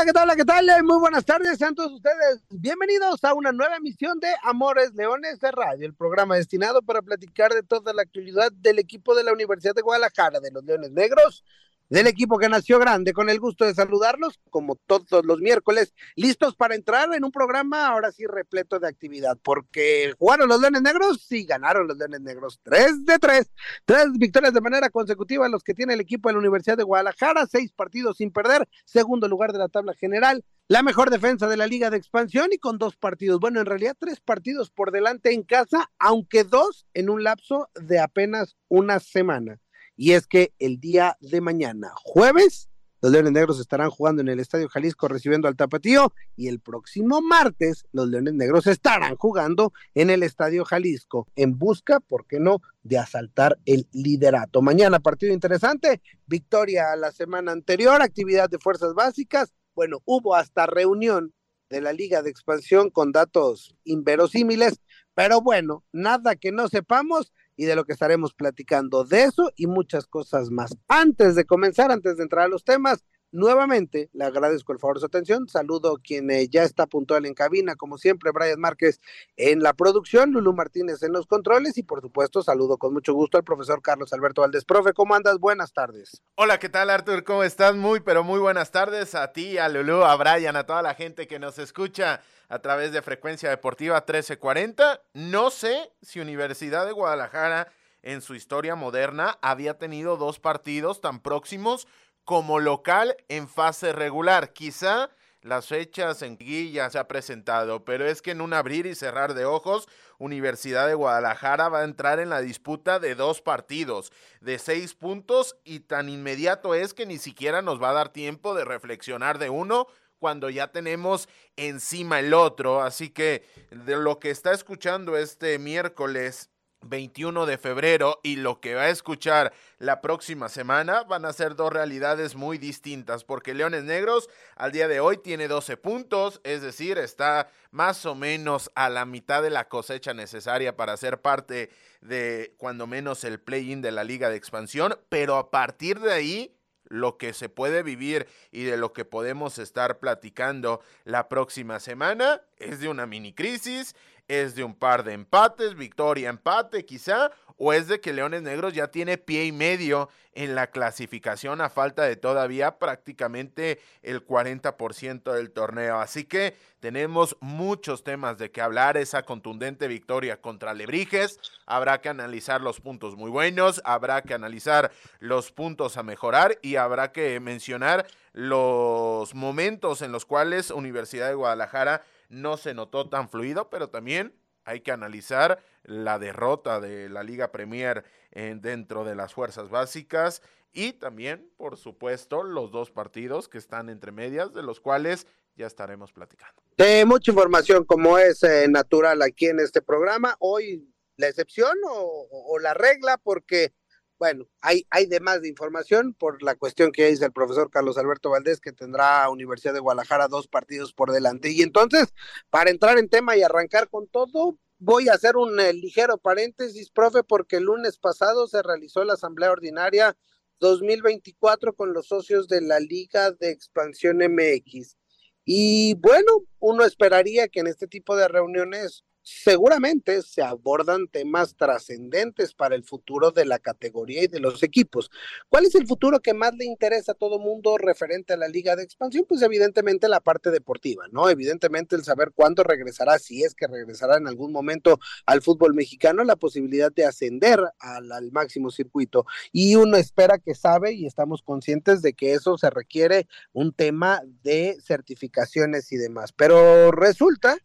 [0.00, 0.34] Hola, ¿qué tal?
[0.34, 0.84] ¿qué tal?
[0.84, 5.50] Muy buenas tardes, sean todos ustedes bienvenidos a una nueva emisión de Amores Leones de
[5.50, 9.74] Radio, el programa destinado para platicar de toda la actividad del equipo de la Universidad
[9.74, 11.44] de Guadalajara, de los Leones Negros,
[11.90, 16.54] del equipo que nació grande, con el gusto de saludarlos, como todos los miércoles, listos
[16.54, 21.26] para entrar en un programa ahora sí repleto de actividad, porque jugaron los Leones Negros,
[21.28, 23.50] sí ganaron los Leones Negros, tres de tres,
[23.84, 27.46] tres victorias de manera consecutiva los que tiene el equipo de la Universidad de Guadalajara,
[27.46, 31.66] seis partidos sin perder, segundo lugar de la tabla general, la mejor defensa de la
[31.66, 35.42] Liga de Expansión y con dos partidos, bueno, en realidad tres partidos por delante en
[35.42, 39.58] casa, aunque dos en un lapso de apenas una semana
[40.00, 42.70] y es que el día de mañana, jueves,
[43.02, 47.20] los Leones Negros estarán jugando en el Estadio Jalisco recibiendo al Tapatío y el próximo
[47.20, 52.62] martes los Leones Negros estarán jugando en el Estadio Jalisco en busca, ¿por qué no?,
[52.82, 54.62] de asaltar el liderato.
[54.62, 61.34] Mañana partido interesante, victoria la semana anterior, actividad de fuerzas básicas, bueno, hubo hasta reunión
[61.68, 64.80] de la Liga de Expansión con datos inverosímiles,
[65.12, 69.66] pero bueno, nada que no sepamos y de lo que estaremos platicando de eso y
[69.66, 70.78] muchas cosas más.
[70.88, 75.00] Antes de comenzar, antes de entrar a los temas, nuevamente le agradezco el favor de
[75.00, 75.48] su atención.
[75.48, 79.00] Saludo a quien eh, ya está puntual en cabina, como siempre, Brian Márquez
[79.36, 83.38] en la producción, Lulu Martínez en los controles y por supuesto saludo con mucho gusto
[83.38, 84.64] al profesor Carlos Alberto Valdés.
[84.64, 85.38] Profe, ¿cómo andas?
[85.38, 86.22] Buenas tardes.
[86.34, 87.24] Hola, ¿qué tal Artur?
[87.24, 87.74] ¿Cómo estás?
[87.76, 91.26] Muy, pero muy buenas tardes a ti, a Lulu, a Brian, a toda la gente
[91.26, 95.02] que nos escucha a través de Frecuencia Deportiva 1340.
[95.14, 97.68] No sé si Universidad de Guadalajara
[98.02, 101.86] en su historia moderna había tenido dos partidos tan próximos
[102.30, 104.52] como local en fase regular.
[104.52, 105.10] Quizá
[105.42, 109.34] las fechas en guilla se ha presentado, pero es que en un abrir y cerrar
[109.34, 109.88] de ojos,
[110.18, 115.56] Universidad de Guadalajara va a entrar en la disputa de dos partidos, de seis puntos,
[115.64, 119.50] y tan inmediato es que ni siquiera nos va a dar tiempo de reflexionar de
[119.50, 119.88] uno
[120.20, 122.80] cuando ya tenemos encima el otro.
[122.80, 126.48] Así que de lo que está escuchando este miércoles
[126.82, 131.54] 21 de febrero y lo que va a escuchar la próxima semana van a ser
[131.54, 136.62] dos realidades muy distintas porque Leones Negros al día de hoy tiene 12 puntos, es
[136.62, 141.70] decir, está más o menos a la mitad de la cosecha necesaria para ser parte
[142.00, 146.56] de cuando menos el play-in de la liga de expansión, pero a partir de ahí
[146.90, 152.42] lo que se puede vivir y de lo que podemos estar platicando la próxima semana
[152.58, 153.94] es de una mini crisis,
[154.30, 158.72] es de un par de empates, victoria, empate quizá, o es de que Leones Negros
[158.72, 165.32] ya tiene pie y medio en la clasificación a falta de todavía prácticamente el 40%
[165.32, 165.98] del torneo.
[165.98, 172.08] Así que tenemos muchos temas de que hablar, esa contundente victoria contra Lebrijes, habrá que
[172.08, 177.40] analizar los puntos muy buenos, habrá que analizar los puntos a mejorar y habrá que
[177.40, 183.90] mencionar los momentos en los cuales Universidad de Guadalajara no se notó tan fluido, pero
[183.90, 189.68] también hay que analizar la derrota de la Liga Premier en, dentro de las fuerzas
[189.68, 190.42] básicas
[190.72, 195.26] y también, por supuesto, los dos partidos que están entre medias, de los cuales
[195.56, 196.62] ya estaremos platicando.
[197.06, 202.72] Mucha información, como es eh, natural aquí en este programa, hoy la excepción o la
[202.72, 203.74] regla, porque
[204.20, 207.96] bueno, hay, hay de más de información por la cuestión que dice el profesor Carlos
[207.96, 211.50] Alberto Valdés, que tendrá Universidad de Guadalajara dos partidos por delante.
[211.50, 212.12] Y entonces,
[212.50, 216.90] para entrar en tema y arrancar con todo, voy a hacer un eh, ligero paréntesis,
[216.90, 220.14] profe, porque el lunes pasado se realizó la Asamblea Ordinaria
[220.58, 224.98] 2024 con los socios de la Liga de Expansión MX.
[225.46, 232.52] Y bueno, uno esperaría que en este tipo de reuniones seguramente se abordan temas trascendentes
[232.52, 235.10] para el futuro de la categoría y de los equipos.
[235.48, 238.74] ¿Cuál es el futuro que más le interesa a todo mundo referente a la liga
[238.74, 239.24] de expansión?
[239.28, 241.30] Pues evidentemente la parte deportiva, ¿no?
[241.30, 246.24] Evidentemente el saber cuándo regresará, si es que regresará en algún momento al fútbol mexicano,
[246.24, 249.26] la posibilidad de ascender al, al máximo circuito.
[249.52, 254.22] Y uno espera que sabe y estamos conscientes de que eso se requiere un tema
[254.42, 256.32] de certificaciones y demás.
[256.32, 257.58] Pero resulta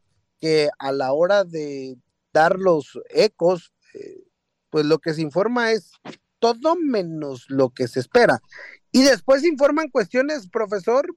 [0.45, 1.97] que a la hora de
[2.31, 4.27] dar los ecos, eh,
[4.69, 5.91] pues lo que se informa es
[6.37, 8.43] todo menos lo que se espera.
[8.91, 11.07] Y después informan cuestiones, profesor,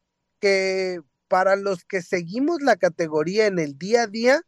[0.41, 4.41] que para los que seguimos la categoría en el día a día,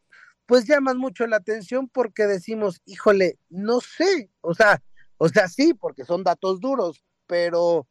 [0.47, 4.81] pues llaman mucho la atención porque decimos, híjole, no sé, o sea,
[5.23, 7.87] O sea, sí, porque son datos duros, pero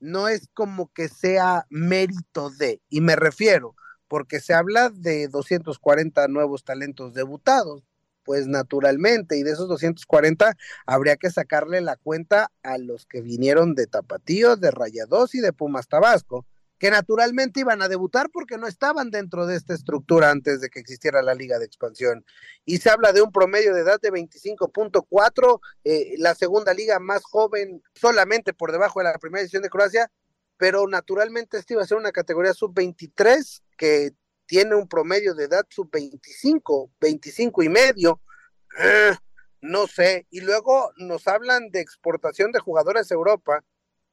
[0.00, 3.76] no es como que sea mérito de, y me refiero,
[4.12, 7.82] porque se habla de 240 nuevos talentos debutados,
[8.24, 10.54] pues naturalmente, y de esos 240
[10.84, 15.54] habría que sacarle la cuenta a los que vinieron de Tapatío, de Rayados y de
[15.54, 16.44] Pumas Tabasco,
[16.78, 20.80] que naturalmente iban a debutar porque no estaban dentro de esta estructura antes de que
[20.80, 22.26] existiera la liga de expansión.
[22.66, 27.22] Y se habla de un promedio de edad de 25.4, eh, la segunda liga más
[27.24, 30.10] joven solamente por debajo de la primera edición de Croacia,
[30.62, 34.12] pero naturalmente esta iba a ser una categoría sub-23 que
[34.46, 38.20] tiene un promedio de edad sub-25, 25 y medio.
[38.78, 39.10] Eh,
[39.60, 40.28] no sé.
[40.30, 43.64] Y luego nos hablan de exportación de jugadores a Europa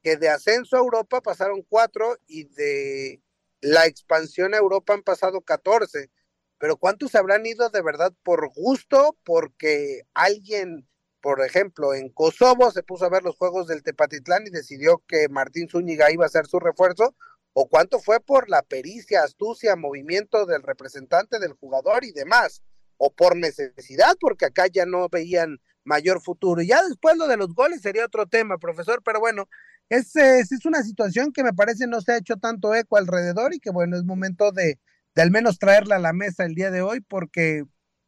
[0.02, 3.22] que de ascenso a Europa pasaron cuatro y de
[3.60, 6.10] la expansión a Europa han pasado catorce.
[6.58, 9.16] Pero ¿cuántos habrán ido de verdad por gusto?
[9.22, 10.88] Porque alguien,
[11.20, 15.28] por ejemplo, en Kosovo se puso a ver los juegos del Tepatitlán y decidió que
[15.28, 17.14] Martín Zúñiga iba a ser su refuerzo.
[17.52, 22.62] ¿O cuánto fue por la pericia, astucia, movimiento del representante del jugador y demás?
[22.96, 26.62] O por necesidad, porque acá ya no veían mayor futuro.
[26.62, 29.48] Y ya después lo de los goles sería otro tema, profesor, pero bueno,
[29.88, 33.58] es, es, una situación que me parece no se ha hecho tanto eco alrededor y
[33.58, 34.78] que bueno, es momento de,
[35.14, 37.64] de al menos traerla a la mesa el día de hoy porque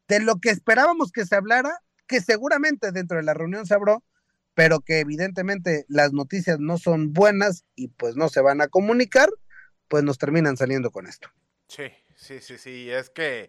[0.08, 1.80] de lo que esperábamos que se hablara,
[2.12, 4.04] que seguramente dentro de la reunión se habló,
[4.54, 9.30] pero que evidentemente las noticias no son buenas y pues no se van a comunicar,
[9.88, 11.28] pues nos terminan saliendo con esto.
[11.68, 13.48] Sí, sí, sí, sí, es que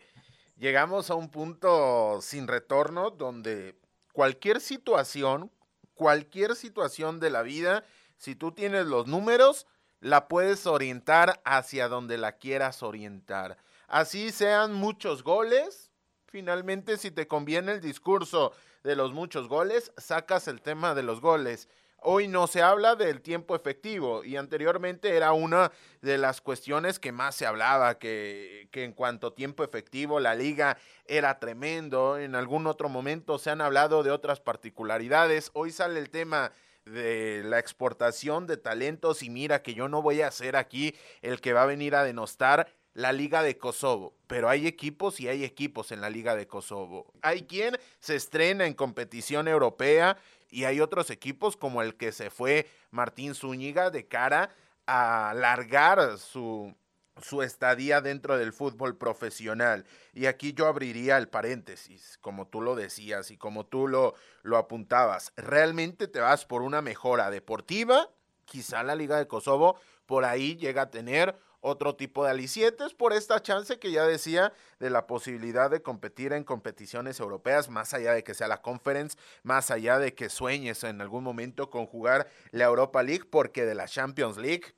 [0.55, 3.77] llegamos a un punto sin retorno donde
[4.13, 5.51] cualquier situación,
[5.93, 7.83] cualquier situación de la vida
[8.15, 9.67] si tú tienes los números,
[9.99, 13.57] la puedes orientar hacia donde la quieras orientar.
[13.89, 15.91] Así sean muchos goles,
[16.33, 18.53] finalmente si te conviene el discurso
[18.83, 21.69] de los muchos goles, sacas el tema de los goles.
[21.99, 25.71] Hoy no se habla del tiempo efectivo y anteriormente era una
[26.01, 30.33] de las cuestiones que más se hablaba, que, que, en cuanto a tiempo efectivo la
[30.33, 35.99] liga era tremendo, en algún otro momento se han hablado de otras particularidades, hoy sale
[35.99, 36.51] el tema
[36.83, 41.41] de la exportación de talentos y mira que yo no voy a ser aquí el
[41.41, 45.43] que va a venir a denostar la Liga de Kosovo, pero hay equipos y hay
[45.43, 47.11] equipos en la Liga de Kosovo.
[47.21, 50.17] Hay quien se estrena en competición europea
[50.49, 54.49] y hay otros equipos como el que se fue Martín Zúñiga de cara
[54.85, 56.75] a alargar su
[57.21, 59.85] su estadía dentro del fútbol profesional.
[60.13, 64.57] Y aquí yo abriría el paréntesis, como tú lo decías y como tú lo, lo
[64.57, 65.31] apuntabas.
[65.37, 68.09] ¿Realmente te vas por una mejora deportiva?
[68.45, 73.13] Quizá la Liga de Kosovo por ahí llega a tener otro tipo de alicietes por
[73.13, 78.13] esta chance que ya decía de la posibilidad de competir en competiciones europeas, más allá
[78.13, 82.27] de que sea la conference, más allá de que sueñes en algún momento con jugar
[82.51, 84.75] la Europa League, porque de la Champions League,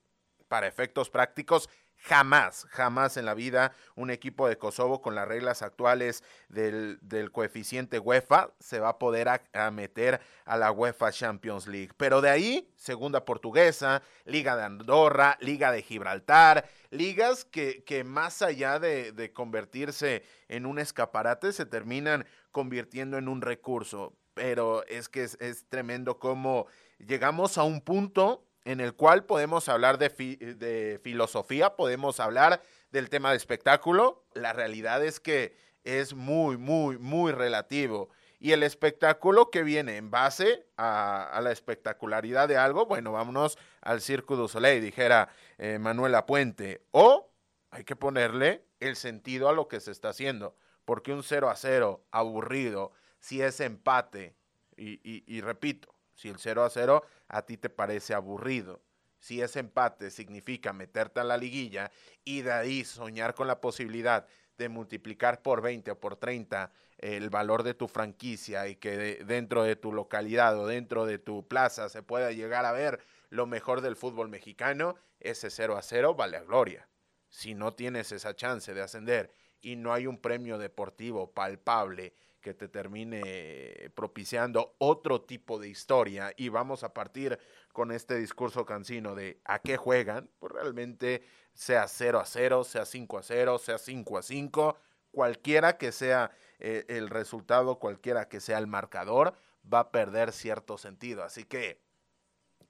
[0.48, 1.70] para efectos prácticos,
[2.08, 7.00] Jamás, jamás en la vida un equipo de Kosovo con las reglas actuales del,
[7.32, 9.28] coeficiente UEFA se va a poder
[9.72, 11.94] meter a la UEFA Champions League.
[11.98, 18.78] Pero de ahí, segunda portuguesa, Liga de Andorra, Liga de Gibraltar, ligas que, más allá
[18.78, 24.14] de, de convertirse en un escaparate, se terminan convirtiendo en un recurso.
[24.36, 26.68] Pero es que es, es tremendo cómo
[27.00, 33.10] llegamos a un punto en el cual podemos hablar de, de, filosofía, podemos hablar del
[33.10, 34.26] tema de espectáculo.
[34.34, 38.10] La realidad es que es muy, muy, muy relativo.
[38.40, 44.02] Y el espectáculo que viene en base a, la espectacularidad de algo, bueno, vámonos al
[44.02, 46.82] Circo du Soleil, dijera eh, Manuela Puente.
[46.92, 47.32] O
[47.70, 50.56] hay que ponerle el sentido a lo que se está haciendo.
[50.86, 54.36] Porque un 0 a 0 aburrido, si es empate,
[54.78, 58.82] y repito, si el 0 a 0 a ti te parece aburrido.
[59.20, 61.92] Si ese empate significa meterte a la liguilla
[62.24, 64.26] y de ahí soñar con la posibilidad
[64.58, 69.64] de multiplicar por 20 o por 30 el valor de tu franquicia y que dentro
[69.64, 73.82] de tu localidad o dentro de tu plaza se pueda llegar a ver lo mejor
[73.82, 76.88] del fútbol mexicano, ese 0 a 0 vale a gloria.
[77.28, 82.14] Si no tienes esa chance de ascender y no hay un premio deportivo palpable
[82.46, 87.40] que te termine propiciando otro tipo de historia y vamos a partir
[87.74, 91.24] con este discurso cansino de a qué juegan, pues realmente
[91.56, 94.78] sea 0 a 0, sea 5 a 0, sea 5 a 5,
[95.10, 99.34] cualquiera que sea eh, el resultado, cualquiera que sea el marcador,
[99.74, 101.24] va a perder cierto sentido.
[101.24, 101.82] Así que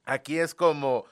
[0.05, 1.03] aquí es como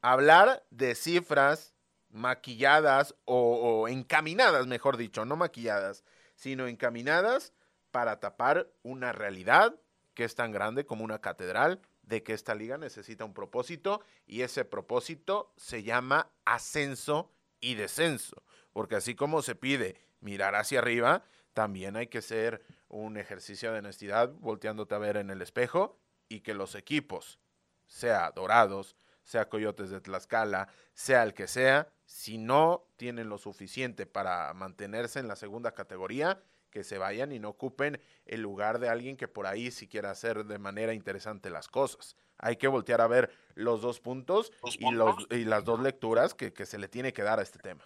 [0.00, 1.74] hablar de cifras
[2.08, 6.02] maquilladas o, o encaminadas, mejor dicho, no maquilladas,
[6.34, 7.52] sino encaminadas
[7.90, 9.76] para tapar una realidad
[10.14, 14.42] que es tan grande como una catedral, de que esta liga necesita un propósito y
[14.42, 17.30] ese propósito se llama ascenso
[17.60, 18.42] y descenso,
[18.72, 23.78] porque así como se pide mirar hacia arriba, también hay que hacer un ejercicio de
[23.78, 27.38] honestidad volteándote a ver en el espejo y que los equipos,
[27.86, 34.06] sea Dorados, sea Coyotes de Tlaxcala, sea el que sea, si no tienen lo suficiente
[34.06, 38.88] para mantenerse en la segunda categoría, que se vayan y no ocupen el lugar de
[38.88, 42.16] alguien que por ahí sí quiera hacer de manera interesante las cosas.
[42.38, 46.52] Hay que voltear a ver los dos puntos, y, los, y las dos lecturas que,
[46.64, 47.84] se le tiene que dar a este tema.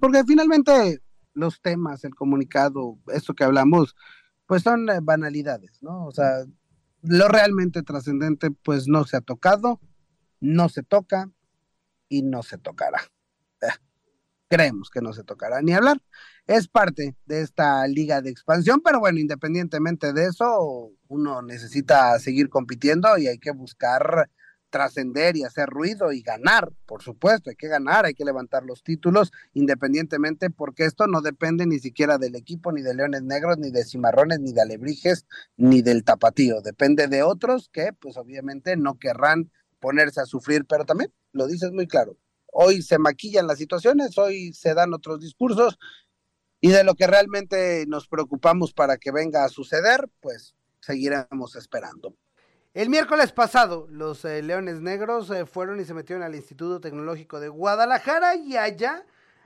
[0.00, 1.00] porque finalmente
[1.34, 3.94] los temas, el comunicado, esto que hablamos,
[4.46, 6.06] pues son eh, banalidades, ¿no?
[6.06, 6.44] O sea,
[7.02, 9.80] lo realmente trascendente pues no se ha tocado,
[10.40, 11.30] no se toca
[12.08, 13.00] y no se tocará.
[14.52, 15.96] Creemos que no se tocará ni hablar.
[16.46, 22.50] Es parte de esta liga de expansión, pero bueno, independientemente de eso, uno necesita seguir
[22.50, 24.28] compitiendo y hay que buscar
[24.68, 28.82] trascender y hacer ruido y ganar, por supuesto, hay que ganar, hay que levantar los
[28.82, 33.70] títulos independientemente porque esto no depende ni siquiera del equipo, ni de Leones Negros, ni
[33.70, 35.24] de Cimarrones, ni de Alebrijes,
[35.56, 40.84] ni del Tapatío, depende de otros que pues obviamente no querrán ponerse a sufrir, pero
[40.84, 42.18] también lo dices muy claro,
[42.52, 45.78] hoy se maquillan las situaciones, hoy se dan otros discursos
[46.60, 52.14] y de lo que realmente nos preocupamos para que venga a suceder, pues seguiremos esperando.
[52.74, 57.40] El miércoles pasado, los eh, Leones Negros eh, fueron y se metieron al Instituto Tecnológico
[57.40, 59.04] de Guadalajara y allá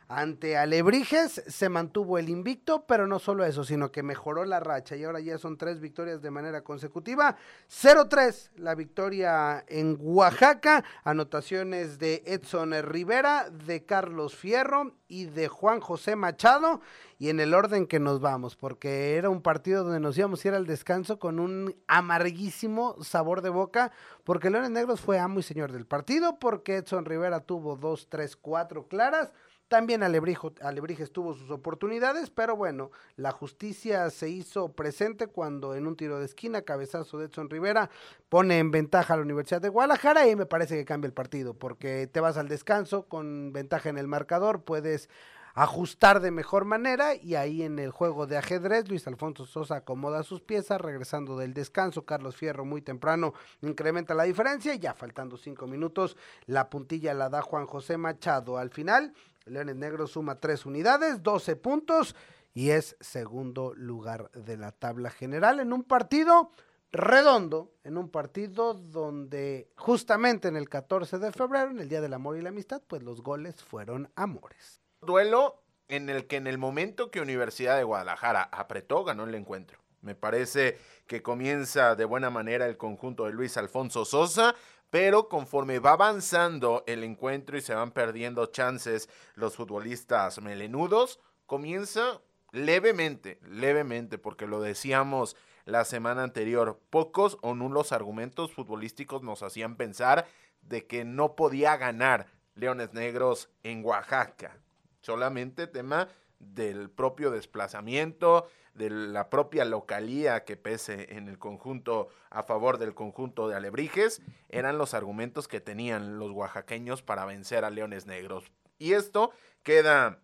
[0.08, 4.94] ante Alebrijes se mantuvo el invicto, pero no solo eso, sino que mejoró la racha
[4.94, 7.36] y ahora ya son tres victorias de manera consecutiva.
[7.68, 15.80] 0-3 la victoria en Oaxaca, anotaciones de Edson Rivera, de Carlos Fierro y de Juan
[15.80, 16.80] José Machado.
[17.18, 20.48] Y en el orden que nos vamos, porque era un partido donde nos íbamos a
[20.48, 23.90] ir al descanso con un amarguísimo sabor de boca,
[24.22, 28.36] porque Leones Negros fue amo y señor del partido, porque Edson Rivera tuvo dos, tres,
[28.36, 29.32] cuatro claras.
[29.68, 35.96] También Alebrijes tuvo sus oportunidades, pero bueno, la justicia se hizo presente cuando en un
[35.96, 37.90] tiro de esquina, cabezazo de Edson Rivera,
[38.28, 41.54] pone en ventaja a la Universidad de Guadalajara y me parece que cambia el partido,
[41.54, 45.08] porque te vas al descanso con ventaja en el marcador, puedes
[45.56, 50.22] ajustar de mejor manera y ahí en el juego de ajedrez Luis Alfonso Sosa acomoda
[50.22, 53.32] sus piezas regresando del descanso Carlos Fierro muy temprano
[53.62, 58.58] incrementa la diferencia y ya faltando cinco minutos la puntilla la da Juan José Machado
[58.58, 59.14] al final
[59.46, 62.16] Leones Negros suma tres unidades, 12 puntos
[62.52, 66.50] y es segundo lugar de la tabla general en un partido
[66.90, 72.14] redondo, en un partido donde justamente en el 14 de febrero, en el Día del
[72.14, 74.80] Amor y la Amistad, pues los goles fueron amores.
[75.00, 79.78] Duelo en el que en el momento que Universidad de Guadalajara apretó, ganó el encuentro.
[80.00, 84.54] Me parece que comienza de buena manera el conjunto de Luis Alfonso Sosa,
[84.90, 92.20] pero conforme va avanzando el encuentro y se van perdiendo chances los futbolistas melenudos, comienza
[92.52, 99.76] levemente, levemente, porque lo decíamos la semana anterior, pocos o nulos argumentos futbolísticos nos hacían
[99.76, 100.26] pensar
[100.62, 104.56] de que no podía ganar Leones Negros en Oaxaca.
[105.02, 112.42] Solamente tema del propio desplazamiento, de la propia localía que pese en el conjunto a
[112.42, 117.70] favor del conjunto de Alebrijes, eran los argumentos que tenían los oaxaqueños para vencer a
[117.70, 118.44] Leones Negros.
[118.78, 119.30] Y esto
[119.62, 120.18] queda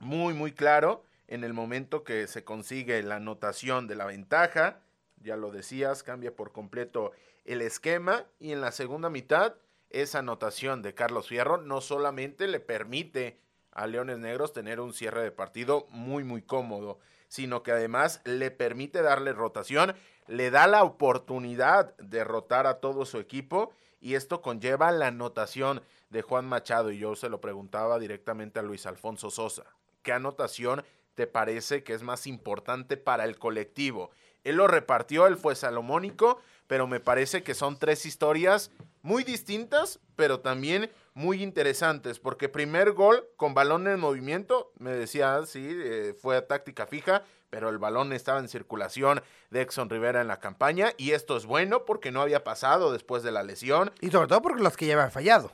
[0.00, 4.80] muy muy claro en el momento que se consigue la anotación de la ventaja,
[5.22, 7.12] ya lo decías, cambia por completo
[7.44, 9.54] el esquema y en la segunda mitad
[9.90, 13.38] esa anotación de Carlos Fierro no solamente le permite
[13.74, 18.50] a Leones Negros tener un cierre de partido muy muy cómodo, sino que además le
[18.50, 19.94] permite darle rotación,
[20.26, 25.82] le da la oportunidad de rotar a todo su equipo y esto conlleva la anotación
[26.10, 29.64] de Juan Machado y yo se lo preguntaba directamente a Luis Alfonso Sosa.
[30.02, 34.10] ¿Qué anotación te parece que es más importante para el colectivo?
[34.44, 38.70] Él lo repartió, él fue salomónico, pero me parece que son tres historias
[39.04, 45.38] muy distintas, pero también muy interesantes, porque primer gol con balón en movimiento, me decía,
[45.46, 50.26] sí, eh, fue táctica fija, pero el balón estaba en circulación de Exxon Rivera en
[50.26, 53.92] la campaña, y esto es bueno porque no había pasado después de la lesión.
[54.00, 55.52] Y sobre todo porque los que ya habían fallado.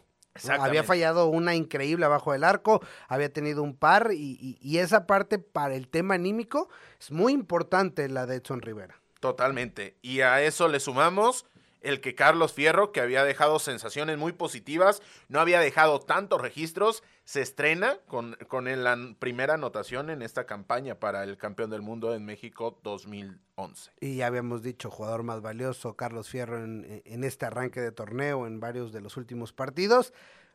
[0.61, 5.41] Había fallado una increíble abajo del arco, había tenido un par, y, y esa parte
[5.41, 6.69] para el tema anímico
[7.01, 9.01] es muy importante la de Edson Rivera.
[9.19, 9.99] Totalmente.
[10.01, 11.47] Y a eso le sumamos
[11.81, 17.03] el que Carlos Fierro, que había dejado sensaciones muy positivas, no había dejado tantos registros,
[17.25, 22.15] se estrena con, con la primera anotación en esta campaña para el campeón del mundo
[22.15, 23.93] en México 2011.
[24.01, 28.47] Y ya habíamos dicho, jugador más valioso, Carlos Fierro, en, en este arranque de torneo,
[28.47, 30.13] en varios de los últimos partidos.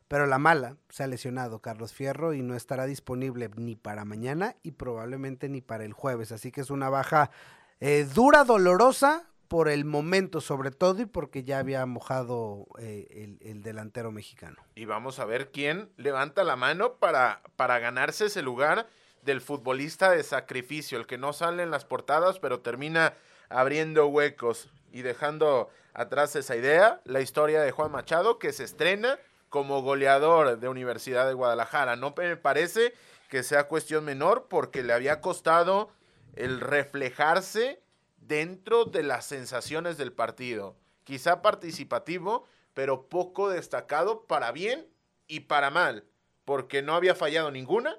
[0.07, 4.55] Pero la mala, se ha lesionado Carlos Fierro y no estará disponible ni para mañana
[4.61, 6.31] y probablemente ni para el jueves.
[6.31, 7.31] Así que es una baja
[7.79, 13.61] eh, dura, dolorosa, por el momento sobre todo y porque ya había mojado eh, el,
[13.61, 14.57] delantero mexicano.
[14.75, 18.87] Y vamos a ver quién levanta la mano para, para ganarse ese lugar
[19.23, 23.13] del futbolista de sacrificio, el que no sale en las portadas pero termina
[23.49, 29.17] abriendo huecos y dejando atrás esa idea, la historia de Juan Machado que se estrena
[29.49, 31.95] como goleador de Universidad de Guadalajara.
[31.95, 32.93] No me parece
[33.29, 35.89] que sea cuestión menor porque le había costado
[36.35, 37.81] el reflejarse
[38.27, 40.75] dentro de las sensaciones del partido.
[41.03, 44.87] Quizá participativo, pero poco destacado para bien
[45.27, 46.03] y para mal,
[46.43, 47.97] porque no había fallado ninguna,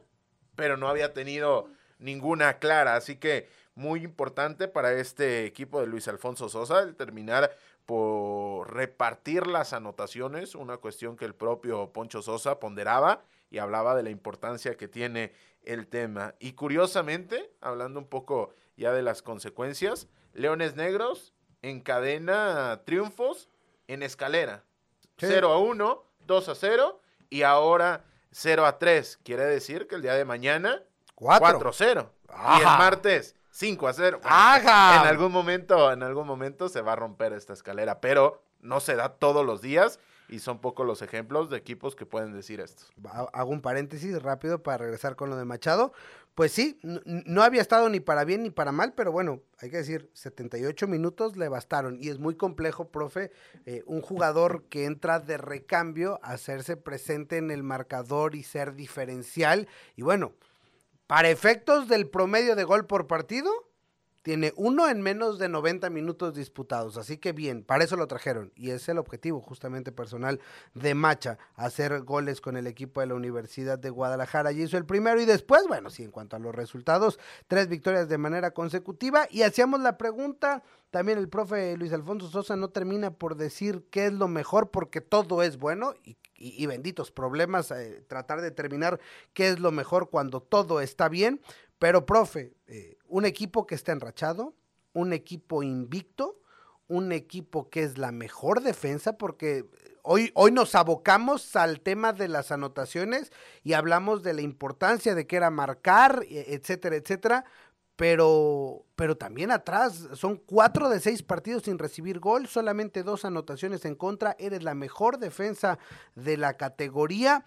[0.54, 1.68] pero no había tenido
[1.98, 2.96] ninguna clara.
[2.96, 9.46] Así que muy importante para este equipo de Luis Alfonso Sosa el terminar por repartir
[9.46, 14.76] las anotaciones, una cuestión que el propio Poncho Sosa ponderaba y hablaba de la importancia
[14.76, 15.32] que tiene
[15.66, 16.34] el tema.
[16.38, 23.48] Y curiosamente, hablando un poco ya de las consecuencias, Leones Negros encadena triunfos
[23.88, 24.64] en escalera.
[25.18, 29.18] 0 a 1, 2 a 0 y ahora 0 a 3.
[29.24, 30.82] Quiere decir que el día de mañana
[31.14, 32.12] 4 a 0.
[32.58, 34.20] Y el martes 5 a 0.
[34.22, 38.96] en algún momento, en algún momento se va a romper esta escalera, pero no se
[38.96, 42.84] da todos los días y son pocos los ejemplos de equipos que pueden decir esto.
[43.32, 45.92] Hago un paréntesis rápido para regresar con lo de Machado.
[46.34, 49.78] Pues sí, no había estado ni para bien ni para mal, pero bueno, hay que
[49.78, 53.32] decir, 78 minutos le bastaron y es muy complejo, profe,
[53.64, 59.66] eh, un jugador que entra de recambio, hacerse presente en el marcador y ser diferencial.
[59.94, 60.34] Y bueno,
[61.06, 63.50] para efectos del promedio de gol por partido,
[64.26, 68.50] tiene uno en menos de 90 minutos disputados, así que bien, para eso lo trajeron
[68.56, 70.40] y es el objetivo justamente personal
[70.74, 74.50] de Macha, hacer goles con el equipo de la Universidad de Guadalajara.
[74.50, 78.08] Y hizo el primero y después, bueno, sí, en cuanto a los resultados, tres victorias
[78.08, 83.12] de manera consecutiva y hacíamos la pregunta, también el profe Luis Alfonso Sosa no termina
[83.12, 88.40] por decir qué es lo mejor porque todo es bueno y, benditos problemas, eh, tratar
[88.40, 88.98] de determinar
[89.34, 91.40] qué es lo mejor cuando todo está bien,
[91.78, 94.54] pero profe, eh, un equipo que está enrachado,
[94.92, 96.40] un equipo invicto,
[96.88, 99.64] un equipo que es la mejor defensa, porque
[100.02, 105.26] hoy, hoy nos abocamos al tema de las anotaciones y hablamos de la importancia de
[105.26, 107.44] que era marcar, etcétera, etcétera.
[107.96, 113.86] Pero, pero también atrás son cuatro de seis partidos sin recibir gol, solamente dos anotaciones
[113.86, 114.36] en contra.
[114.38, 115.78] Eres la mejor defensa
[116.14, 117.42] de la categoría.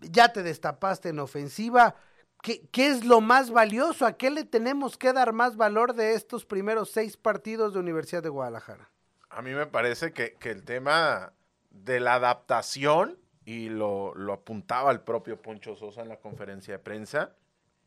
[0.00, 1.94] Ya te destapaste en ofensiva
[2.44, 4.04] ¿Qué, es lo más valioso?
[4.04, 8.22] ¿A qué le tenemos que dar más valor de estos primeros seis partidos de Universidad
[8.22, 8.90] de Guadalajara?
[9.30, 11.32] A mí me parece que, el tema
[11.70, 16.80] de la adaptación, y lo, lo, apuntaba el propio Poncho Sosa en la conferencia de
[16.80, 17.34] prensa,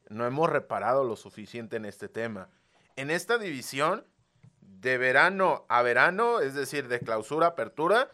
[0.09, 2.49] no hemos reparado lo suficiente en este tema.
[2.95, 4.07] En esta división,
[4.61, 8.09] de verano a verano, es decir, de clausura a apertura,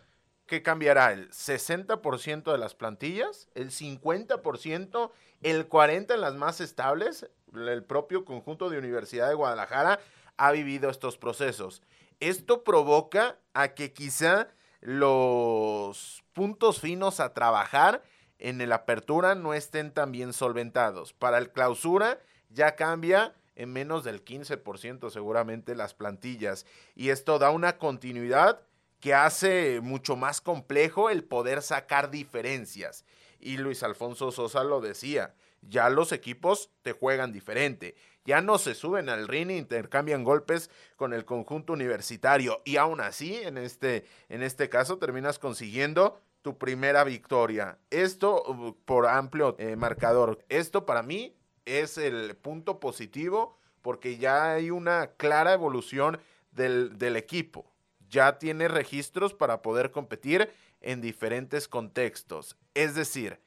[0.45, 1.11] ¿qué cambiará?
[1.11, 3.49] ¿El 60% de las plantillas?
[3.55, 5.11] ¿El 50%?
[5.41, 7.29] ¿El 40% en las más estables?
[7.53, 9.99] El propio conjunto de Universidad de Guadalajara
[10.37, 11.81] ha vivido estos procesos.
[12.19, 14.47] Esto provoca a que quizá
[14.79, 18.03] los puntos finos a trabajar
[18.39, 21.13] en el apertura no estén tan bien solventados.
[21.13, 27.51] Para el clausura ya cambia en menos del 15% seguramente las plantillas y esto da
[27.51, 28.61] una continuidad
[29.03, 33.03] que hace mucho más complejo el poder sacar diferencias.
[33.37, 38.73] Y Luis Alfonso Sosa lo decía, ya los equipos te juegan diferente, ya no se
[38.73, 44.05] suben al ring e intercambian golpes con el conjunto universitario y aún así en este,
[44.29, 47.79] en este caso terminas consiguiendo tu primera victoria.
[47.89, 50.39] Esto uh, por amplio eh, marcador.
[50.47, 51.35] Esto para mí
[51.65, 56.21] es el punto positivo porque ya hay una clara evolución
[56.53, 57.72] del, del equipo
[58.13, 62.55] ya tiene registros para poder competir en diferentes contextos.
[62.75, 63.39] Es decir,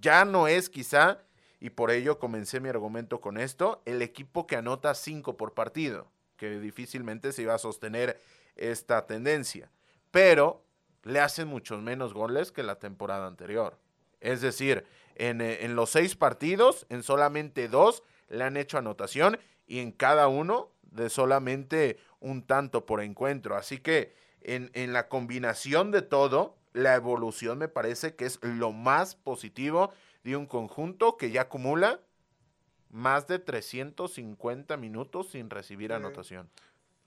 [0.00, 1.20] ya no es quizá,
[1.60, 6.10] y por ello comencé mi argumento con esto, el equipo que anota 5 por partido,
[6.36, 8.18] que difícilmente se iba a sostener
[8.56, 9.70] esta tendencia,
[10.10, 10.64] pero
[11.02, 13.78] le hacen muchos menos goles que la temporada anterior.
[14.20, 19.38] Es decir, en, eh, en los seis partidos, en solamente dos le han hecho anotación
[19.66, 23.56] y en cada uno de solamente un tanto por encuentro.
[23.56, 28.72] Así que en, en la combinación de todo, la evolución me parece que es lo
[28.72, 29.92] más positivo
[30.24, 32.00] de un conjunto que ya acumula
[32.90, 36.48] más de 350 minutos sin recibir anotación.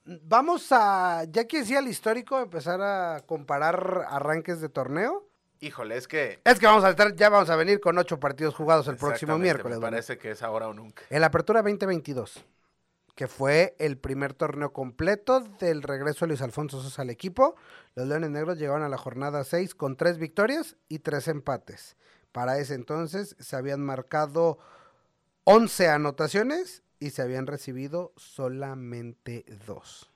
[0.04, 5.26] Vamos a, ya que decía el histórico, empezar a comparar arranques de torneo.
[5.60, 6.40] Híjole, es que...
[6.44, 9.38] Es que vamos a estar, ya vamos a venir con ocho partidos jugados el próximo
[9.38, 9.78] miércoles.
[9.78, 11.02] Me parece que es ahora o nunca.
[11.10, 12.44] En la apertura 2022,
[13.18, 17.56] que fue el primer torneo completo del regreso de Luis Alfonso Sosa al equipo,
[17.96, 21.96] los Leones Negros llegaron a la jornada 6 con tres victorias y tres empates.
[22.30, 24.58] Para ese entonces se habían marcado
[25.42, 30.12] 11 anotaciones y se habían recibido solamente dos.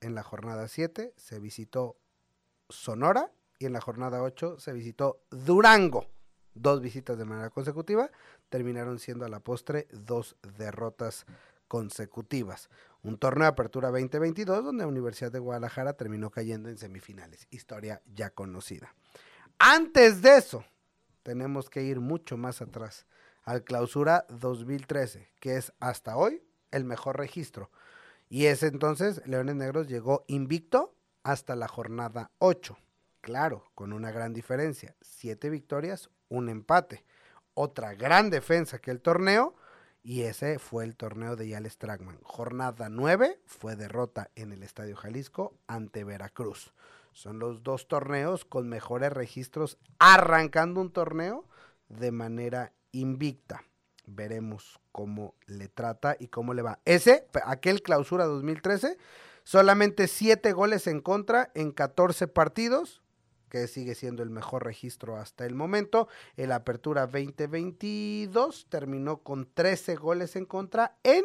[0.00, 1.98] En la jornada 7 se visitó
[2.70, 6.06] Sonora y en la jornada 8 se visitó Durango.
[6.54, 8.10] Dos visitas de manera consecutiva
[8.48, 11.26] terminaron siendo a la postre dos derrotas
[11.68, 12.68] consecutivas.
[13.02, 17.46] Un torneo de apertura 2022 donde la Universidad de Guadalajara terminó cayendo en semifinales.
[17.50, 18.94] Historia ya conocida.
[19.58, 20.64] Antes de eso,
[21.22, 23.06] tenemos que ir mucho más atrás,
[23.44, 27.70] al clausura 2013, que es hasta hoy el mejor registro.
[28.28, 32.76] Y ese entonces Leones Negros llegó invicto hasta la jornada 8.
[33.20, 34.94] Claro, con una gran diferencia.
[35.00, 37.04] Siete victorias, un empate.
[37.54, 39.56] Otra gran defensa que el torneo.
[40.08, 42.18] Y ese fue el torneo de Yales Stragman.
[42.22, 46.72] Jornada 9 fue derrota en el Estadio Jalisco ante Veracruz.
[47.12, 51.44] Son los dos torneos con mejores registros arrancando un torneo
[51.90, 53.64] de manera invicta.
[54.06, 56.78] Veremos cómo le trata y cómo le va.
[56.86, 58.96] Ese, aquel clausura 2013,
[59.44, 63.02] solamente 7 goles en contra en 14 partidos,
[63.48, 66.08] que sigue siendo el mejor registro hasta el momento.
[66.36, 71.24] El Apertura 2022 terminó con 13 goles en contra en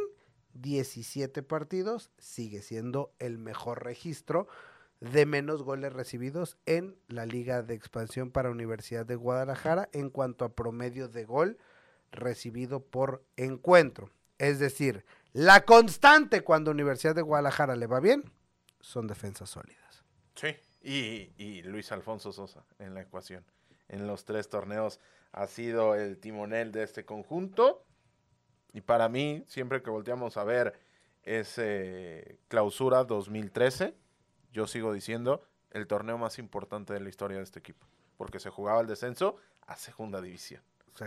[0.53, 4.47] 17 partidos, sigue siendo el mejor registro
[4.99, 10.45] de menos goles recibidos en la Liga de Expansión para Universidad de Guadalajara en cuanto
[10.45, 11.57] a promedio de gol
[12.12, 14.09] recibido por encuentro.
[14.38, 18.23] Es decir, la constante cuando Universidad de Guadalajara le va bien
[18.79, 20.03] son defensas sólidas.
[20.36, 20.55] Sí.
[20.83, 23.45] Y, y, Luis Alfonso Sosa en la ecuación.
[23.87, 24.99] En los tres torneos
[25.31, 27.85] ha sido el timonel de este conjunto.
[28.73, 30.77] Y para mí, siempre que volteamos a ver
[31.23, 33.95] ese clausura 2013,
[34.51, 37.87] yo sigo diciendo el torneo más importante de la historia de este equipo.
[38.17, 40.61] Porque se jugaba el descenso a segunda división.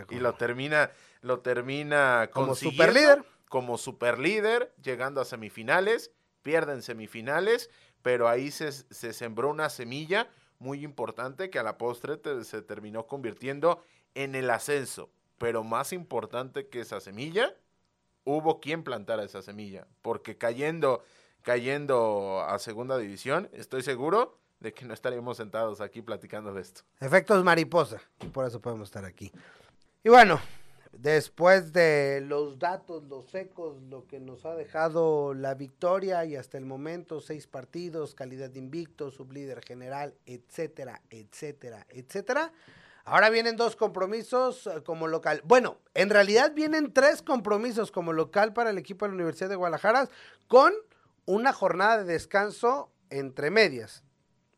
[0.09, 3.23] Y lo termina, lo termina como superlíder.
[3.47, 6.11] Como superlíder, llegando a semifinales,
[6.41, 7.69] pierden semifinales,
[8.01, 10.29] pero ahí se, se, sembró una semilla
[10.59, 13.83] muy importante que a la postre se terminó convirtiendo
[14.15, 15.09] en el ascenso.
[15.37, 17.53] Pero más importante que esa semilla,
[18.23, 21.03] hubo quien plantara esa semilla, porque cayendo,
[21.43, 26.81] cayendo a segunda división, estoy seguro de que no estaríamos sentados aquí platicando de esto.
[26.99, 29.31] Efectos mariposa, y por eso podemos estar aquí.
[30.03, 30.39] Y bueno,
[31.01, 36.57] después de los datos, los secos, lo que nos ha dejado la victoria y hasta
[36.57, 42.51] el momento seis partidos, calidad de invicto, sublíder general, etcétera, etcétera, etcétera.
[43.05, 45.41] Ahora vienen dos compromisos como local.
[45.45, 49.55] Bueno, en realidad vienen tres compromisos como local para el equipo de la Universidad de
[49.55, 50.09] Guadalajara
[50.47, 50.73] con
[51.25, 54.03] una jornada de descanso entre medias.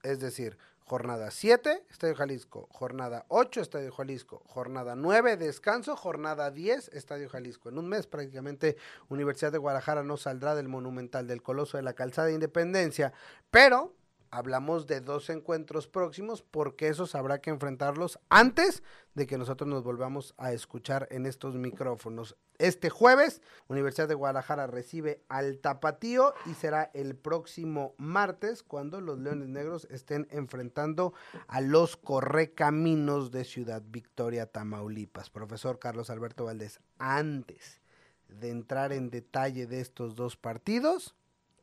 [0.02, 0.58] Es decir,
[0.90, 7.70] jornada 7, Estadio Jalisco, jornada 8, Estadio Jalisco, jornada 9, descanso, jornada 10, Estadio Jalisco.
[7.70, 8.76] En un mes prácticamente
[9.08, 13.14] Universidad de Guadalajara no saldrá del monumental del Coloso de la Calzada de Independencia,
[13.52, 13.94] pero
[14.32, 18.84] hablamos de dos encuentros próximos porque esos habrá que enfrentarlos antes
[19.16, 22.36] de que nosotros nos volvamos a escuchar en estos micrófonos.
[22.58, 29.20] Este jueves, Universidad de Guadalajara recibe al Tapatío y será el próximo martes cuando los
[29.20, 31.14] Leones Negros estén enfrentando
[31.48, 35.30] a los Correcaminos de Ciudad Victoria, Tamaulipas.
[35.30, 37.80] Profesor Carlos Alberto Valdés, antes
[38.28, 41.16] de entrar en detalle de estos dos partidos,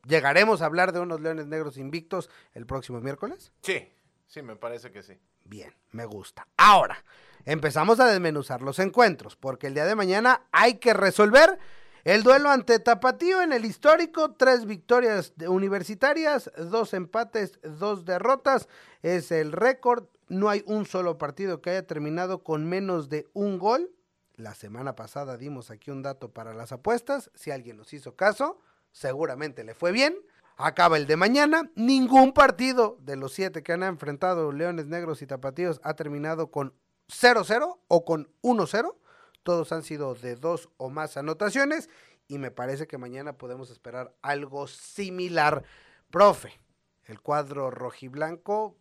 [0.07, 3.51] ¿Llegaremos a hablar de unos Leones Negros invictos el próximo miércoles?
[3.61, 3.91] Sí,
[4.25, 5.19] sí, me parece que sí.
[5.43, 6.47] Bien, me gusta.
[6.57, 7.03] Ahora,
[7.45, 11.59] empezamos a desmenuzar los encuentros, porque el día de mañana hay que resolver
[12.05, 18.69] el duelo ante Tapatío en el histórico, tres victorias universitarias, dos empates, dos derrotas,
[19.01, 23.59] es el récord, no hay un solo partido que haya terminado con menos de un
[23.59, 23.91] gol.
[24.35, 28.57] La semana pasada dimos aquí un dato para las apuestas, si alguien nos hizo caso,
[28.97, 30.17] seguramente le fue bien.
[30.57, 31.69] Acaba el de mañana.
[31.75, 36.73] Ningún partido de los siete que han enfrentado Leones Negros y Tapatíos ha terminado con
[37.09, 38.95] 0-0 o con 1-0.
[39.43, 41.89] Todos han sido de dos o más anotaciones.
[42.27, 45.63] Y me parece que mañana podemos esperar algo similar.
[46.09, 46.59] Profe,
[47.05, 48.75] el cuadro rojiblanco,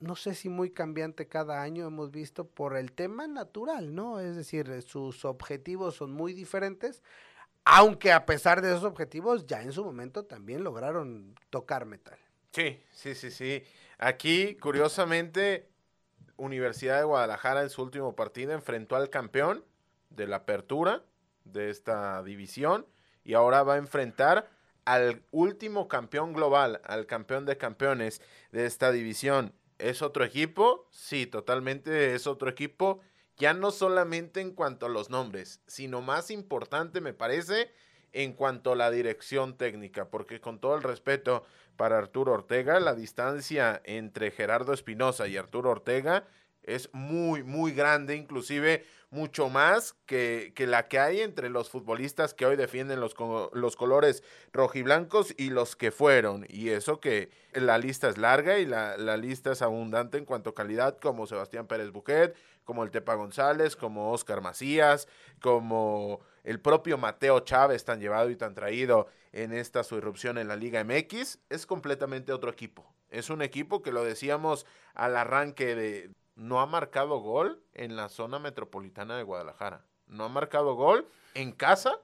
[0.00, 4.20] no sé si muy cambiante cada año hemos visto por el tema natural, ¿no?
[4.20, 7.02] Es decir, sus objetivos son muy diferentes,
[7.64, 12.18] aunque a pesar de esos objetivos ya en su momento también lograron tocar metal.
[12.52, 13.64] Sí, sí, sí, sí.
[13.98, 15.68] Aquí, curiosamente,
[16.36, 19.64] Universidad de Guadalajara en su último partido enfrentó al campeón
[20.10, 21.02] de la apertura
[21.44, 22.86] de esta división
[23.24, 24.50] y ahora va a enfrentar
[24.84, 28.20] al último campeón global, al campeón de campeones
[28.52, 29.54] de esta división.
[29.78, 30.86] ¿Es otro equipo?
[30.90, 33.00] Sí, totalmente es otro equipo.
[33.36, 37.72] Ya no solamente en cuanto a los nombres, sino más importante me parece
[38.12, 41.44] en cuanto a la dirección técnica, porque con todo el respeto
[41.76, 46.28] para Arturo Ortega, la distancia entre Gerardo Espinosa y Arturo Ortega
[46.62, 52.34] es muy, muy grande, inclusive mucho más que, que, la que hay entre los futbolistas
[52.34, 53.14] que hoy defienden los,
[53.52, 56.44] los colores rojiblancos y los que fueron.
[56.48, 60.50] Y eso que la lista es larga y la, la lista es abundante en cuanto
[60.50, 65.06] a calidad, como Sebastián Pérez Buquet, como el Tepa González, como Oscar Macías,
[65.40, 70.48] como el propio Mateo Chávez, tan llevado y tan traído en esta su irrupción en
[70.48, 72.92] la Liga MX, es completamente otro equipo.
[73.10, 78.08] Es un equipo que lo decíamos al arranque de, no ha marcado gol en la
[78.08, 79.84] zona metropolitana de Guadalajara.
[80.06, 81.98] No ha marcado gol en casa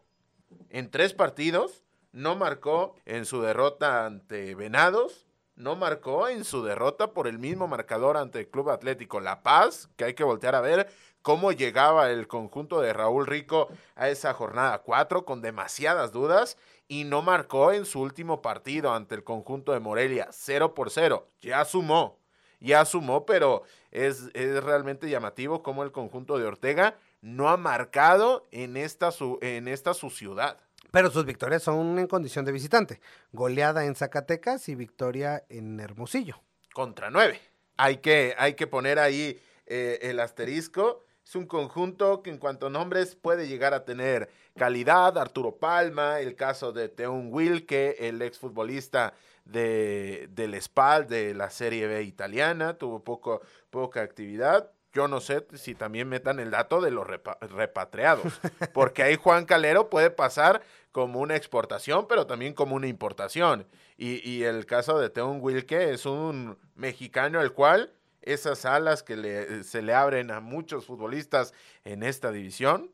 [0.69, 1.85] en tres partidos.
[2.13, 5.27] No marcó en su derrota ante Venados.
[5.57, 9.91] No marcó en su derrota por el mismo marcador ante el Club Atlético La Paz,
[9.97, 10.91] que hay que voltear a ver
[11.23, 16.57] cómo llegaba el conjunto de Raúl Rico a esa jornada 4 con demasiadas dudas
[16.89, 21.27] y no marcó en su último partido ante el conjunto de Morelia 0 por 0.
[21.43, 22.20] Ya sumó,
[22.61, 28.47] ya sumó, pero es, es realmente llamativo cómo el conjunto de Ortega no ha marcado
[28.51, 30.59] en esta su, en esta su ciudad.
[30.91, 33.01] Pero sus victorias son en condición de visitante.
[33.33, 36.41] Goleada en Zacatecas y victoria en Hermosillo.
[36.73, 37.41] Contra nueve.
[37.77, 41.05] Hay que, hay que poner ahí eh, el asterisco.
[41.25, 45.17] Es un conjunto que en cuanto a nombres puede llegar a tener calidad.
[45.17, 49.15] Arturo Palma, el caso de Teun Wilke, el exfutbolista
[49.51, 54.71] de, del SPAL, de la Serie B italiana, tuvo poco, poca actividad.
[54.93, 58.41] Yo no sé si también metan el dato de los repatriados,
[58.75, 63.67] porque ahí Juan Calero puede pasar como una exportación, pero también como una importación.
[63.97, 69.17] Y, y el caso de Teun Wilke es un mexicano al cual esas alas que
[69.17, 72.91] le, se le abren a muchos futbolistas en esta división,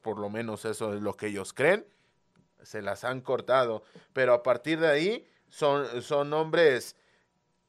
[0.00, 1.86] por lo menos eso es lo que ellos creen,
[2.62, 3.82] se las han cortado.
[4.12, 6.96] Pero a partir de ahí son, son nombres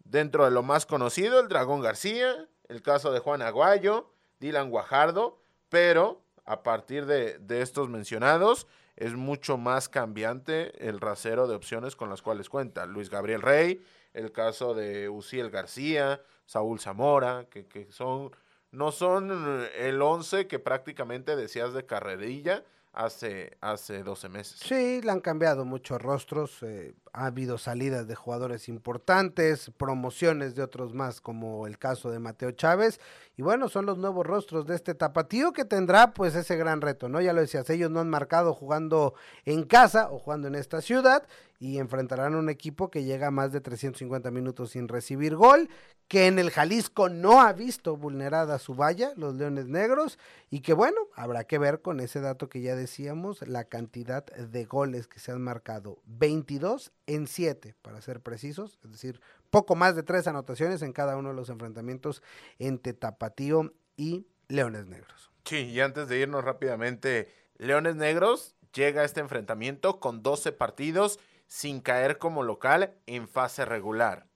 [0.06, 5.42] dentro de lo más conocido, el Dragón García, el caso de Juan Aguayo, Dylan Guajardo,
[5.68, 11.98] pero a partir de, de, estos mencionados es mucho más cambiante el rasero de opciones
[11.98, 12.86] con las cuales cuenta.
[12.86, 18.32] Luis Gabriel Rey, el caso de Uciel García, Saúl Zamora, que, que son,
[18.72, 24.60] no son el 11 que prácticamente decías de carrerilla, hace, hace 12 meses.
[24.60, 30.64] Sí, le han cambiado muchos rostros, eh, ha habido salidas de jugadores importantes, promociones de
[30.64, 33.00] otros más, como el caso de Mateo Chávez,
[33.38, 37.10] y bueno, son los nuevos rostros de este tapatío que tendrá pues ese gran reto,
[37.10, 37.22] ¿no?
[37.22, 39.14] Ya lo decías, ellos no han marcado jugando
[39.46, 41.28] en casa o jugando en esta ciudad,
[41.60, 45.70] y enfrentarán a un equipo que llega a más de 350 minutos sin recibir gol,
[46.10, 50.74] que en el Jalisco no ha visto vulnerada su valla, los Leones Negros, y que
[50.74, 55.20] bueno, habrá que ver con ese dato que ya decíamos, la cantidad de goles que
[55.20, 60.28] se han marcado, 22 en 7 para ser precisos, es decir, poco más de tres
[60.28, 62.22] anotaciones en cada uno de los enfrentamientos
[62.60, 65.32] entre Tapatío y Leones Negros.
[65.46, 71.20] Sí, y antes de irnos rápidamente, Leones Negros llega a este enfrentamiento con 12 partidos
[71.48, 74.28] sin caer como local en fase regular.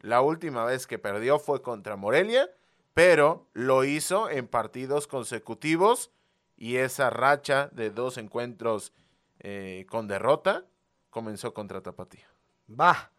[0.00, 2.48] La última vez que perdió fue contra Morelia,
[2.94, 6.10] pero lo hizo en partidos consecutivos
[6.56, 8.92] y esa racha de dos encuentros
[9.40, 10.64] eh, con derrota
[11.12, 12.28] comenzó contra Tapatía.
[12.68, 13.12] Va,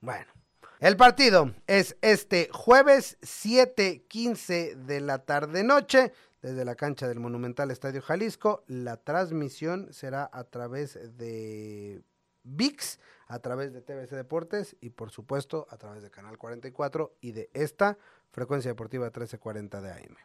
[0.00, 0.32] bueno.
[0.80, 8.00] El partido es este jueves 7:15 de la tarde-noche desde la cancha del Monumental Estadio
[8.00, 8.64] Jalisco.
[8.66, 12.02] La transmisión será a través de
[12.44, 17.32] VIX a través de TVC Deportes y por supuesto a través de Canal 44 y
[17.32, 17.98] de esta
[18.30, 20.16] frecuencia deportiva 1340 de AM.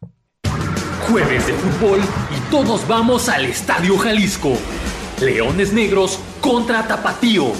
[1.05, 2.01] Jueves de fútbol
[2.35, 4.57] y todos vamos al Estadio Jalisco.
[5.21, 7.53] Leones Negros contra Tapatío.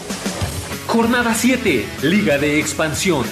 [0.88, 3.26] Jornada 7, Liga de Expansión.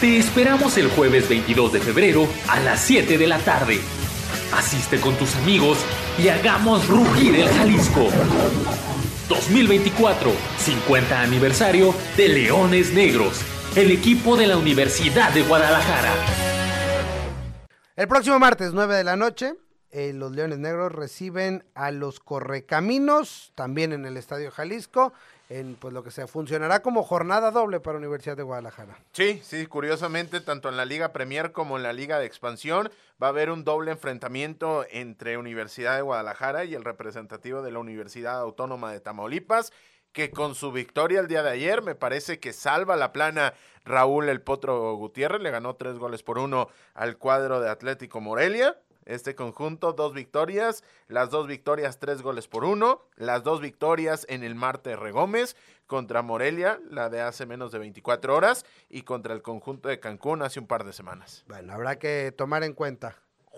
[0.00, 3.80] Te esperamos el jueves 22 de febrero a las 7 de la tarde.
[4.54, 5.78] Asiste con tus amigos
[6.22, 8.08] y hagamos rugir el Jalisco.
[9.28, 13.40] 2024, 50 aniversario de Leones Negros,
[13.74, 16.55] el equipo de la Universidad de Guadalajara.
[17.96, 19.54] El próximo martes, 9 de la noche,
[19.90, 25.14] eh, los Leones Negros reciben a los Correcaminos, también en el Estadio Jalisco,
[25.48, 28.98] en pues lo que se funcionará como jornada doble para Universidad de Guadalajara.
[29.12, 32.90] Sí, sí, curiosamente, tanto en la Liga Premier como en la Liga de Expansión
[33.22, 37.78] va a haber un doble enfrentamiento entre Universidad de Guadalajara y el representativo de la
[37.78, 39.72] Universidad Autónoma de Tamaulipas
[40.16, 43.52] que con su victoria el día de ayer me parece que salva la plana
[43.84, 48.80] Raúl El Potro Gutiérrez, le ganó tres goles por uno al cuadro de Atlético Morelia.
[49.04, 54.42] Este conjunto, dos victorias, las dos victorias, tres goles por uno, las dos victorias en
[54.42, 55.54] el Marte Regómez
[55.86, 60.40] contra Morelia, la de hace menos de 24 horas, y contra el conjunto de Cancún
[60.40, 61.44] hace un par de semanas.
[61.46, 63.16] Bueno, habrá que tomar en cuenta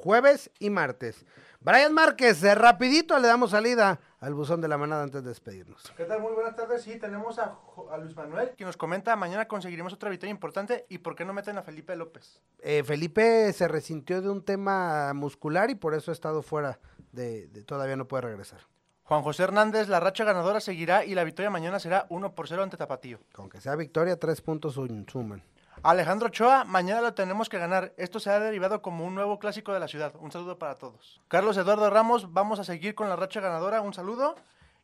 [0.08, 1.26] jueves y martes.
[1.60, 5.82] Brian Márquez, de rapidito le damos salida al buzón de la manada antes de despedirnos.
[5.98, 6.22] ¿Qué tal?
[6.22, 6.80] Muy buenas tardes.
[6.80, 7.58] Sí, tenemos a,
[7.90, 11.34] a Luis Manuel, que nos comenta, mañana conseguiremos otra victoria importante y ¿por qué no
[11.34, 12.40] meten a Felipe López?
[12.60, 16.80] Eh, Felipe se resintió de un tema muscular y por eso ha estado fuera
[17.12, 18.60] de, de, todavía no puede regresar.
[19.02, 22.62] Juan José Hernández, la racha ganadora seguirá y la victoria mañana será 1 por 0
[22.62, 23.18] ante Tapatío.
[23.34, 25.42] Con que sea victoria, tres puntos suman.
[25.82, 27.92] Alejandro Ochoa, mañana lo tenemos que ganar.
[27.96, 30.12] Esto se ha derivado como un nuevo clásico de la ciudad.
[30.20, 31.20] Un saludo para todos.
[31.28, 33.80] Carlos Eduardo Ramos, vamos a seguir con la racha ganadora.
[33.80, 34.34] Un saludo.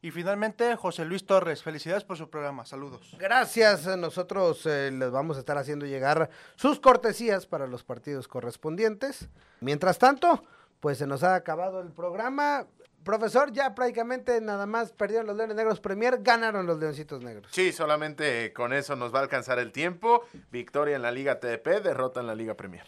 [0.02, 2.66] Y finalmente, José Luis Torres, felicidades por su programa.
[2.66, 3.16] Saludos.
[3.18, 3.86] Gracias.
[3.96, 9.28] Nosotros eh, les vamos a estar haciendo llegar sus cortesías para los partidos correspondientes.
[9.60, 10.44] Mientras tanto,
[10.80, 12.66] pues se nos ha acabado el programa.
[13.04, 17.52] Profesor, ya prácticamente nada más perdieron los Leones Negros Premier, ganaron los Leoncitos Negros.
[17.52, 20.24] Sí, solamente con eso nos va a alcanzar el tiempo.
[20.50, 22.84] Victoria en la Liga TDP, derrota en la Liga Premier.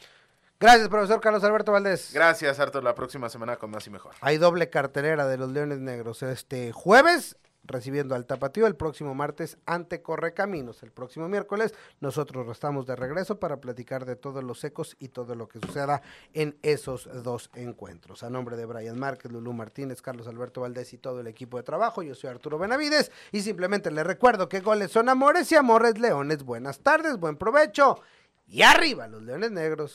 [0.58, 2.12] Gracias, profesor Carlos Alberto Valdés.
[2.14, 2.82] Gracias, Artur.
[2.82, 4.14] La próxima semana con más y mejor.
[4.22, 6.22] Hay doble cartelera de los Leones Negros.
[6.22, 10.82] Este jueves recibiendo al Tapatío el próximo martes ante Correcaminos.
[10.82, 15.34] El próximo miércoles nosotros estamos de regreso para platicar de todos los ecos y todo
[15.34, 16.02] lo que suceda
[16.34, 18.22] en esos dos encuentros.
[18.22, 21.62] A nombre de Brian Márquez, Lulú Martínez, Carlos Alberto Valdés y todo el equipo de
[21.62, 25.98] trabajo, yo soy Arturo Benavides y simplemente les recuerdo que goles son amores y amores
[25.98, 26.42] leones.
[26.42, 28.00] Buenas tardes, buen provecho
[28.46, 29.94] y arriba los leones negros.